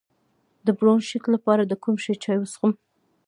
[0.65, 2.71] د برونشیت لپاره د کوم شي چای وڅښم؟